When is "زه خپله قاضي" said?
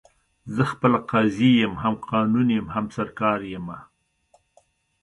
0.55-1.51